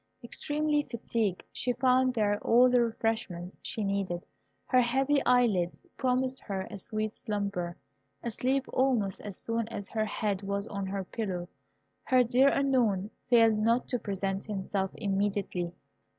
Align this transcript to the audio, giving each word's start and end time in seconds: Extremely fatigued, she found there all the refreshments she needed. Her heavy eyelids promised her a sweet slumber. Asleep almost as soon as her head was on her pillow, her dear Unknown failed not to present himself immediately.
Extremely 0.23 0.81
fatigued, 0.89 1.43
she 1.53 1.73
found 1.73 2.15
there 2.15 2.39
all 2.39 2.67
the 2.71 2.81
refreshments 2.81 3.55
she 3.61 3.83
needed. 3.83 4.25
Her 4.65 4.81
heavy 4.81 5.23
eyelids 5.27 5.79
promised 5.95 6.39
her 6.39 6.61
a 6.71 6.79
sweet 6.79 7.13
slumber. 7.13 7.77
Asleep 8.23 8.65
almost 8.73 9.21
as 9.21 9.37
soon 9.37 9.67
as 9.67 9.89
her 9.89 10.05
head 10.05 10.41
was 10.41 10.65
on 10.65 10.87
her 10.87 11.03
pillow, 11.03 11.47
her 12.05 12.23
dear 12.23 12.47
Unknown 12.49 13.11
failed 13.29 13.59
not 13.59 13.87
to 13.89 13.99
present 13.99 14.45
himself 14.45 14.89
immediately. 14.95 15.71